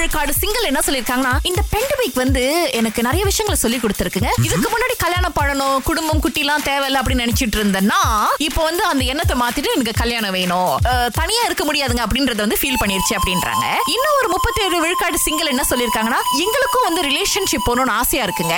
விழுக்காடு 0.00 0.32
சிங்கிள் 0.42 0.68
என்ன 0.68 0.80
சொல்லிருக்காங்கன்னா 0.86 1.32
இந்த 1.48 1.60
பெண்டமிக் 1.72 2.18
வந்து 2.22 2.42
எனக்கு 2.78 3.00
நிறைய 3.06 3.22
விஷயங்களை 3.28 3.56
சொல்லி 3.62 3.78
கொடுத்துருக்குங்க. 3.82 4.30
இதுக்கு 4.46 4.68
முன்னாடி 4.74 4.94
கல்யாணம் 5.02 5.34
பண்ணணும் 5.38 5.76
குடும்பம் 5.88 6.20
குட்டிலாம் 6.24 6.64
தேவையில்ல 6.68 7.00
அப்படின்னு 7.00 7.24
நினைச்சிட்டு 7.24 7.56
இருந்தேன்னா 7.60 7.98
இப்போ 8.46 8.60
வந்து 8.68 8.82
அந்த 8.90 9.02
எண்ணத்தை 9.12 9.34
மாத்திட்டு 9.42 9.74
எனக்கு 9.76 9.94
கல்யாணம் 10.02 10.34
வேணும். 10.38 10.72
தனியா 11.18 11.42
இருக்க 11.48 11.64
முடியாதுங்க 11.68 12.02
அப்படின்றத 12.06 12.40
வந்து 12.44 12.58
ஃபீல் 12.60 12.80
பண்ணிருச்சு 12.82 13.14
அப்படின்றாங்க. 13.18 13.66
இன்னும் 13.94 14.16
ஒரு 14.20 14.28
முப்பத்தி 14.34 14.60
ஏழு 14.66 14.78
விழுக்காடு 14.84 15.18
சிங்கிள் 15.26 15.52
என்ன 15.52 15.64
சொல்லிருக்காங்கன்னா 15.72 16.20
எங்களுக்கும் 16.44 16.86
வந்து 16.88 17.02
ரிலேஷன்ஷிப் 17.10 17.66
போகணும்னு 17.68 17.94
ஆசையா 18.00 18.24
இருக்குங்க. 18.28 18.56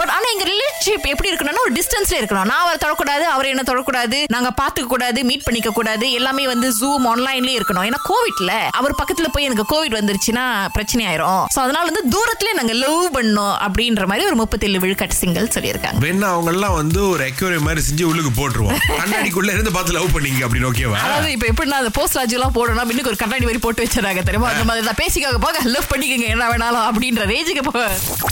பட் 0.00 0.12
ஆனா 0.16 0.26
எங்க 0.34 0.46
ரிலேஷன்ஷிப் 0.52 1.06
எப்படி 1.12 1.30
இருக்கணும்னா 1.32 1.64
ஒரு 1.66 1.74
டிஸ்டன்ஸ்ல 1.78 2.18
இருக்கணும். 2.20 2.48
நான் 2.52 2.62
அவரை 2.64 2.78
தொடக்கூடாது 2.86 3.26
அவர் 3.34 3.50
என்ன 3.52 3.64
தொடக்கூடாது 3.72 4.20
நாங்க 4.36 4.52
பாத்துக்க 4.62 4.92
கூடாது 4.94 5.18
மீட் 5.30 5.46
பண்ணிக்க 5.48 5.72
கூடாது 5.80 6.06
எல்லாமே 6.20 6.46
வந்து 6.54 6.70
ஜூம் 6.80 7.06
ஆன்லைன்லயே 7.12 7.58
இருக்கணும். 7.60 7.86
ஏன்னா 7.90 8.02
கோவிட்ல 8.10 8.52
அவர் 8.80 8.98
பக்கத்துல 9.02 9.30
போய் 9.36 9.48
எனக்கு 9.50 9.68
கோவிட் 9.74 9.98
வந்துருச்சுன்னா 10.00 10.46
பிரச்சனை 10.76 11.04
ஆயிரும் 11.10 11.42
சோ 11.54 11.60
அதனால 11.64 11.84
வந்து 11.90 12.04
தூரத்திலே 12.14 12.52
நாங்க 12.60 12.74
லவ் 12.82 13.06
பண்ணோம் 13.16 13.54
அப்படின்ற 13.66 14.04
மாதிரி 14.12 14.26
ஒரு 14.30 14.38
முப்பத்தேழு 14.42 14.82
விழுக்காட்டு 14.84 15.18
சிங்கிள் 15.22 15.52
சொல்லியிருக்காங்க. 15.56 16.00
வேணா 16.06 16.28
அவங்க 16.34 16.50
எல்லாம் 16.54 16.76
வந்து 16.80 17.00
ஒரு 17.12 17.22
எக்யூரியம் 17.30 17.66
மாதிரி 17.68 17.84
செஞ்சு 17.88 18.04
உள்ளுக்கு 18.10 18.32
போட்டுருவோம். 18.40 18.78
கண்ணாடிக்குள்ள 19.00 19.50
இருந்து 19.56 19.74
பார்த்து 19.76 19.96
லவ் 19.98 20.14
பண்ணீங்க 20.16 20.42
அப்படின்னு 20.46 20.70
ஓகேவா 20.72 20.98
அதாவது 21.06 21.32
இப்ப 21.36 21.46
எப்படின்னா 21.52 21.80
அந்த 21.82 21.92
போஸ்ட் 21.98 22.18
ராஜ் 22.20 22.36
எல்லாம் 22.38 22.54
போடணும் 22.58 22.92
இன்னும் 22.92 23.10
ஒரு 23.12 23.18
கண்ணாடி 23.22 23.44
மாதிரி 23.46 23.62
போட்டு 23.64 23.84
வச்சிடறாங்க 23.84 24.22
தெரியுமா? 24.28 24.48
அந்த 24.54 24.64
மாதிரி 24.68 24.84
தான். 24.86 24.98
பேசிக்காக 25.02 25.38
போக 25.44 25.58
லவ் 25.74 25.90
பண்ணிக்கங்க 25.92 26.26
என்ன 26.34 26.46
வேணாலும் 26.52 26.84
அப்படின்ற 26.88 27.24
ரேஜுக்கு 27.32 27.62
போ. 27.68 27.82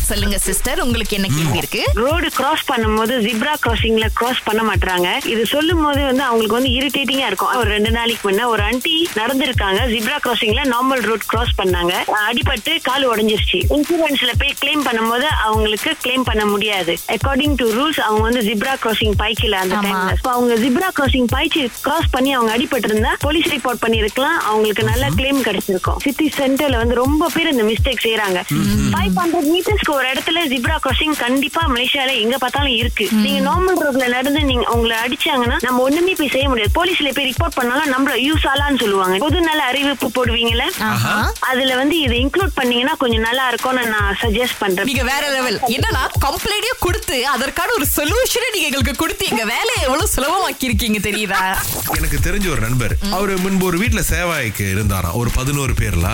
சொல்லுங்க 0.09 0.37
சிஸ்டர் 0.47 0.83
உங்களுக்கு 0.85 1.17
என்ன 1.19 1.29
கேள்வி 1.37 1.59
இருக்கு? 1.63 1.83
ரோடு 2.05 2.29
கிராஸ் 2.39 2.65
பண்ணும்போது 2.71 3.15
ஜிப்ரா 3.27 3.55
கிராசிங்ல 3.65 4.07
கிராஸ் 4.19 4.41
பண்ண 4.49 4.63
மாட்டாங்க 4.71 5.09
இது 5.33 5.43
சொல்லும் 5.55 5.83
போது 5.87 6.01
வந்து 6.11 6.25
அவங்களுக்கு 6.29 6.59
வந்து 6.59 6.73
இரிட்டேட்டிங்கா 6.79 7.27
இருக்கும். 7.31 7.53
ஒரு 7.61 7.69
ரெண்டு 7.77 7.91
நாளைக்கு 7.97 8.25
முன்ன 8.29 8.47
ஒரு 8.53 8.63
ஆண்டி 8.69 8.95
நடந்திருக்காங்க. 9.21 9.81
ஜிப்ரா 9.95 10.19
கிராசிங்ல 10.27 10.65
நார்மல் 10.75 11.05
ரோட் 11.11 11.27
கிராஸ் 11.33 11.55
பண்ணாங்க. 11.61 11.93
அடிபட்டு 12.31 12.73
கால் 12.89 13.07
உடைஞ்சிருச்சு. 13.11 13.59
இன்சூரன்ஸ்ல 13.77 14.33
போய் 14.41 14.55
கிளைம் 14.63 14.85
பண்ணும்போது 14.89 15.27
அவங்களுக்கு 15.47 15.91
கிளைம் 16.05 16.27
பண்ண 16.29 16.43
முடியாது. 16.53 16.95
அக்கார்டிங் 17.15 17.57
டு 17.61 17.67
ரூல்ஸ் 17.79 18.01
அவங்க 18.07 18.23
வந்து 18.29 18.43
ஜிப்ரா 18.49 18.75
கிராசிங் 18.85 19.17
பாய்க்கல 19.23 19.59
அந்த. 19.65 19.77
டைம்ல 19.87 20.15
அவங்க 20.37 20.55
ஜிப்ரா 20.65 20.89
கிராசிங் 20.99 21.29
பாய்ச்சி 21.35 21.63
கிராஸ் 21.87 22.09
பண்ணி 22.15 22.31
அவங்க 22.37 22.51
அடிபட்டு 22.57 22.89
இருந்தா 22.91 23.13
போலீஸ் 23.27 23.49
ரிப்போர்ட் 23.55 23.83
பண்ணிருக்கலாம் 23.85 24.39
அவங்களுக்கு 24.51 24.85
நல்ல 24.91 25.05
கிளைம் 25.19 25.41
கிடைச்சிருக்கும். 25.49 25.99
சிட்டி 26.07 26.27
சென்டர்ல 26.39 26.81
வந்து 26.83 26.97
ரொம்ப 27.03 27.31
பேர் 27.35 27.53
இந்த 27.55 27.67
மிஸ்டேக் 27.71 28.05
செய்யறாங்க 28.07 28.41
ஃபைவ் 28.95 29.17
ஹண்ட்ரட் 29.21 29.49
மீட்டர்ஸ்க்கு 29.55 29.95
ஒரு 29.99 30.07
இடத்துல 30.13 30.45
ஜிப்ரா 30.55 30.77
கிராசிங் 30.87 31.17
கண்டிப்பா 31.25 31.65
மலேசியால 31.75 32.15
எங்க 32.25 32.37
பார்த்தாலும் 32.45 32.77
இருக்கு. 32.83 33.07
நீங்க 33.25 33.41
நார்மல் 33.51 33.81
ரோட்ல 33.85 34.07
நடந்து 34.17 34.43
நீங்க 34.51 34.67
உங்களை 34.75 34.97
அடிச்சாங்கன்னா 35.05 35.59
நம்ம 35.67 35.83
ஒண்ணுமே 35.89 36.15
போய் 36.21 36.33
செய்ய 36.37 36.47
முடியாது. 36.53 36.73
போலீஸ்ல 36.79 37.13
போய் 37.17 37.29
ரிப்போர்ட் 37.31 37.59
பண்ணாலும் 37.59 37.93
நம்மள 37.95 38.15
யூஸ் 38.29 38.47
ஆலான்னு 38.53 38.83
சொல்லுவாங்க. 38.85 39.17
பொது 39.27 39.41
நல 39.49 39.61
அறிவிப்பு 39.73 40.09
போடுவீங்கல்ல. 40.17 40.67
அதுல 41.51 41.75
வந்து 41.83 41.97
இதை 42.07 42.18
இன்க்ளூட் 42.23 42.55
பண்ணீங்கன்னா 42.59 42.95
கொஞ்சம் 43.03 43.25
நல்லா 43.29 43.45
இருக்கும்னு 43.51 43.83
நான் 43.95 44.17
சஜஸ்ட் 44.23 44.59
பண்றேன். 44.63 44.89
நீங்க 44.91 45.05
வேற 45.13 45.25
லெவல் 45.37 45.59
என்னன்னா 45.77 46.03
கம்ப்ளைண்டே 46.27 46.73
கொடுத்து 46.87 47.17
அதற்கான 47.35 47.75
ஒரு 47.79 47.87
சொல்யூஷனே 47.97 48.49
நீங்க 48.55 48.69
எங்களுக்கு 48.71 48.95
கொடுத்து 49.03 49.25
எங்க 49.33 49.45
வேலையை 49.55 49.79
எவ்வளவு 49.87 50.13
சுலபமாக்கி 50.15 50.69
இருக்கீங்க 50.69 51.01
தெரியுதா? 51.09 51.41
எனக்கு 51.99 52.19
தெரிஞ்ச 52.27 52.47
ஒரு 52.55 52.63
நண்பர் 52.67 52.95
அவரு 53.17 53.35
முன்பு 53.45 53.67
ஒரு 53.71 53.79
வீட்ல 53.83 54.03
சேவாய்க்கு 54.13 54.67
இருந்தாராம். 54.75 55.17
ஒரு 55.21 55.31
பதினோரு 55.39 55.75
பேர்ல. 55.81 56.09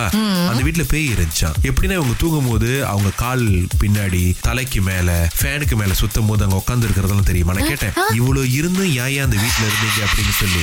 அந்த 0.50 0.60
வீட்ல 0.68 0.84
பேய் 0.92 1.08
இருந்துச்சான் 1.14 1.56
எப்படின்னா 1.70 1.98
இவங்க 2.00 2.16
தூங்கும் 2.22 2.48
போது 2.50 2.70
அவங்க 2.92 3.10
கால் 3.22 3.44
பின்னாடி 3.82 4.22
தலைக்கு 4.48 4.80
மேல 4.90 5.10
ஃபேனுக்கு 5.38 5.76
மேல 5.82 5.92
சுத்தும் 6.00 6.28
போது 6.30 6.44
அங்க 6.46 6.58
உட்கார்ந்து 6.62 6.86
இருக்கிறதெல்லாம் 6.88 7.30
தெரியுமா? 7.30 7.54
நான் 7.58 7.70
கேட்டேன் 7.72 7.94
இவ்வளவு 8.20 8.46
இருந்தும் 8.58 8.92
ஏன் 9.04 9.24
அந்த 9.26 9.36
வீட்ல 9.44 9.64
இருந்தீங்க? 9.70 10.00
அப்படின்னு 10.08 10.34
சொல்லி. 10.42 10.62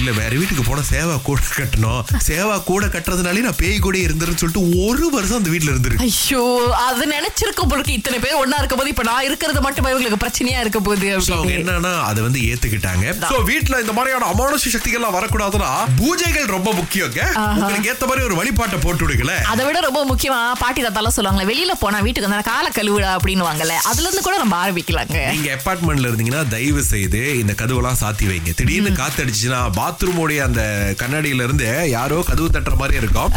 இல்ல 0.00 0.10
வேற 0.20 0.32
வீட்டுக்கு 0.40 0.64
போனா 0.68 0.82
சேவா 0.92 1.16
கூட 1.28 1.40
கட்டணும். 1.58 2.02
சேவா 2.28 2.56
கூட 2.70 2.84
கட்டுறதுனாலே 2.94 3.46
நான் 3.48 3.60
பேய் 3.62 3.84
கூட 3.86 3.96
இருந்துருன்னு 4.06 4.40
சொல்லிட்டு 4.42 4.64
ஒரு 4.86 5.06
வருஷம் 5.14 5.38
அந்த 5.38 5.50
வீட்ல 5.52 5.70
இருந்திருக்கு. 5.72 6.06
ஐயோ 6.08 6.42
அது 6.86 7.04
நினைச்சிருக்க 7.14 7.62
பொழுது 7.70 7.92
இத்தனை 7.98 8.18
பேர் 8.24 8.38
ஒன்னா 8.42 8.58
இருக்க 8.62 8.76
போது 8.78 8.92
இப்ப 8.92 9.04
நான் 9.08 9.26
இருக்கிறது 9.28 9.60
மட்டும் 9.66 9.88
இவங்களுக்கு 9.92 10.20
பிரச்சனையா 10.24 10.60
இருக்க 10.64 10.78
போகுது 10.86 11.08
So, 11.26 11.34
அவங்க 11.36 11.52
என்னன்னா 11.60 11.92
அதை 12.10 12.20
வந்து 12.26 12.40
ஏத்துக்கிட்டாங்க. 12.50 13.06
சோ 13.30 13.36
வீட்ல 13.50 13.80
இந்த 13.84 13.94
மாதிரியான 13.96 14.28
அமானுஷ 14.32 14.70
சக்திகள்லாம் 14.74 15.16
வரக்கூடாதுன்னா 15.16 15.70
பூஜைகள் 16.00 16.52
ரொம்ப 16.56 16.70
முக்கியங்க. 16.78 17.20
உங்களுக்கு 17.58 17.90
ஏத்த 17.92 18.06
மாதிரி 18.10 18.26
ஒரு 18.28 18.36
வழிபாட்டை 18.40 18.78
போட்டு 18.84 19.04
விடுங்களே. 19.04 19.36
அதை 19.52 19.62
விட 19.68 19.80
ரொம்ப 19.88 20.02
முக்கியமா 20.10 20.40
பாட்டி 20.62 20.80
தாத்தாலாம் 20.86 21.16
சொல்லுவாங்களே 21.16 21.48
வெளியில 21.52 21.74
போனா 21.82 22.00
வீட்டுக்கு 22.06 22.28
வந்தா 22.28 22.46
கால 22.52 22.70
கழுவுடா 22.78 23.10
அப்படின்னு 23.16 23.48
வாங்கல 23.48 23.76
அதுல 23.90 24.06
இருந்து 24.06 24.24
கூட 24.28 24.36
நம்ம 24.42 24.56
ஆரம்பிக்கலாங்க. 24.64 25.18
நீங்க 25.36 25.50
அபார்ட்மெண்ட்ல 25.58 26.10
இருந்தீங்கன்னா 26.10 26.42
தயவு 26.54 26.84
செய்து 26.92 27.22
இந்த 27.42 27.54
கதவெல்லாம் 27.62 28.00
சாத்தி 28.02 28.26
வைங்க. 28.30 28.52
திடீர்னு 28.60 28.92
காத்து 29.02 29.24
அடிச்சுன்னா 29.24 29.60
பாத்ரூமோடைய 29.80 30.40
அந்த 30.48 30.62
கண்ணாடியில 31.02 31.46
இருந்து 31.48 31.68
யாரோ 31.96 32.20
கதவு 32.30 32.48
தட்டுற 32.56 32.76
மாதிரி 32.82 33.00
இருக்கும். 33.02 33.30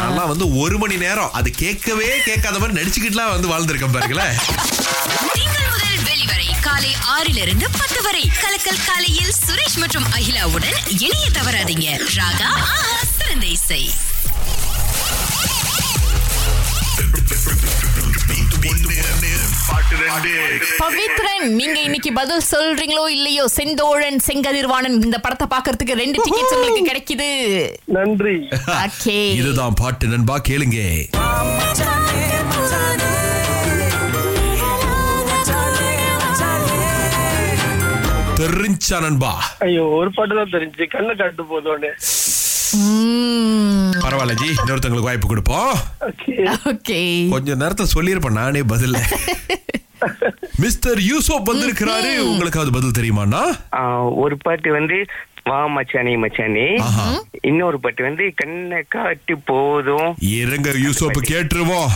அதெல்லாம் 0.00 0.30
வந்து 0.32 0.46
ஒரு 0.66 0.78
மணி 0.78 0.96
நேரம். 0.96 1.32
அது 1.32 1.50
கேட்கவே 1.50 2.08
கேட்காத 2.24 2.58
மாதிரி 2.58 2.76
நடிச்சுக்கிட்டுலாம் 2.78 3.32
வந்து 3.34 3.48
வாழ்ந்திருக்கேன் 3.48 3.92
பாருங்களேன். 3.92 4.36
முதல் 5.74 6.00
வெளிவரை 6.08 6.48
காலை 6.60 6.92
ஆறிலிருந்து 7.16 7.66
பத்து 7.78 8.02
வரை. 8.02 8.30
கலக்கல் 8.42 8.84
காலையில் 8.86 9.32
சுரேஷ் 9.46 9.78
மற்றும் 9.82 10.06
அகிலாவுடன் 10.18 10.78
இணைய 11.02 11.28
தவறாதீங்க. 11.30 11.88
ராகா 12.18 12.50
சிறந்த 13.18 13.46
இசை. 13.46 13.90
பவித்ரன் 20.80 21.46
நீங்க 21.54 21.78
இன்னைக்கு 21.80 22.10
பதில் 22.12 22.46
சொல்றீங்களோ 22.50 23.04
இல்லையோ? 23.08 23.44
செந்தோழன் 23.48 24.18
செங்கதிர்வாணன் 24.26 24.96
இந்த 25.00 25.18
படத்தை 25.18 25.46
பாக்குறதுக்கு 25.54 26.00
ரெண்டு 26.02 26.18
டிக்கெட்ஸ் 26.18 26.56
உங்களுக்கு 26.56 26.88
கிடைக்குது. 26.90 27.30
நன்றி. 27.96 28.36
ஓகே. 28.80 29.18
இதுதான் 29.40 29.78
பாட்டு 29.80 30.08
நண்பா 30.08 30.38
கேளுங்க. 30.48 30.80
தெரிஞ்சா 38.38 38.96
நண்பா? 38.98 39.30
ஐயோ 39.58 39.84
ஒரு 39.98 40.10
பாட்டு 40.12 40.34
தான் 40.34 40.52
தெரிஞ்சு. 40.54 40.84
கண்ணை 40.94 41.14
காட்டு 41.16 41.44
போதோன்னு 41.52 41.90
பரவாயில்ல 44.02 44.34
ஜி 44.34 44.46
இன்னொருத்தவங்களுக்கு 44.54 45.08
வாய்ப்பு 45.08 45.28
கொடுப்போம். 45.28 45.70
ஓகே. 46.08 46.34
ஓகே. 46.70 46.98
கொஞ்ச 47.30 47.54
நேரத்துல 47.54 47.88
சொல்லியிருப்பேன் 47.94 48.40
நானே 48.40 48.62
பதில் 48.72 48.98
மிஸ்டர் 50.56 50.98
யூசப் 50.98 51.50
வந்திருக்கிறாரு. 51.50 52.18
உங்களுக்கு 52.18 52.60
அது 52.60 52.70
பதில் 52.72 52.90
தெரியுமாண்ணா? 52.98 53.58
ஆஹ் 53.72 54.14
ஒரு 54.14 54.36
பாட்டு 54.36 54.72
வந்து 54.72 55.04
வா 55.44 55.66
மச்சானே 55.66 56.16
மச்சானே. 56.16 56.82
இன்னொரு 57.42 57.80
பாட்டு 57.80 58.02
வந்து 58.02 58.32
கண்ணை 58.36 58.84
காட்டு 58.88 59.38
போதும். 59.38 60.14
இருங்க 60.18 60.70
யூசப் 60.70 61.18
கேட்டுருவோம். 61.28 61.88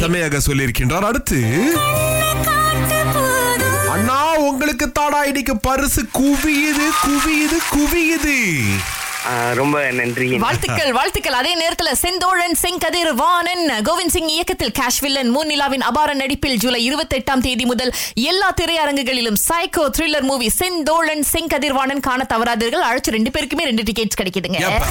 செமையாக 0.00 0.38
சொல்லியிருக்கின்றார். 0.46 1.00
அடுத்து 1.00 1.44
அண்ணா 3.90 4.36
உங்களுக்கு 4.36 4.92
தாடா 5.00 5.24
இன்னைக்கு 5.26 5.56
பரிசு? 5.56 6.02
குவியுது 6.02 6.88
குவியுது 7.06 7.58
குவியுது. 7.74 8.60
ரொம்ப 9.54 9.90
நன்றி. 9.90 10.38
வாழ்த்துக்கள் 10.38 10.92
வாழ்த்துக்கள். 10.92 11.32
அதே 11.32 11.52
நேரத்துல 11.60 11.92
செந்தோழன் 11.92 12.56
செங்கதிர் 12.62 13.14
வாணன் 13.14 13.68
கோவிந்த் 13.68 14.10
சிங் 14.10 14.28
இயக்கத்தில் 14.28 14.72
கேஷ் 14.78 15.00
வில்லன் 15.00 15.36
மூன்னிலாவின் 15.36 15.80
அபார 15.80 16.14
நடிப்பில் 16.14 16.56
ஜூலை 16.56 16.84
இருபத்தி 16.84 17.18
எட்டாம் 17.18 17.40
தேதி 17.40 17.64
முதல் 17.64 17.92
எல்லா 18.14 18.54
திரையரங்குகளிலும் 18.60 19.40
psycho 19.48 19.90
thriller 19.98 20.20
movie 20.20 20.50
Senthozhan 20.58 21.24
Sengathir 21.32 21.72
Vanan 21.72 22.00
காண 22.00 22.26
தவறாதீர்கள். 22.28 22.84
அழைச்சு 22.90 23.10
ரெண்டு 23.10 23.30
பேருக்குமே 23.30 23.62
ரெண்டு 23.62 23.82
டிக்கெட்ஸ் 23.82 24.20
கிடைக்குதுங்க. 24.22 24.82